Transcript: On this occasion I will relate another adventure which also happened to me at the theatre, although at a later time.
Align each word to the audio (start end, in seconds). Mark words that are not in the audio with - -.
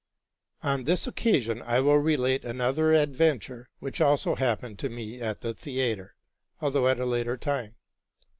On 0.63 0.85
this 0.85 1.05
occasion 1.05 1.61
I 1.61 1.79
will 1.79 1.99
relate 1.99 2.43
another 2.43 2.91
adventure 2.91 3.69
which 3.77 4.01
also 4.01 4.33
happened 4.33 4.79
to 4.79 4.89
me 4.89 5.21
at 5.21 5.41
the 5.41 5.53
theatre, 5.53 6.15
although 6.59 6.87
at 6.87 6.99
a 6.99 7.05
later 7.05 7.37
time. 7.37 7.75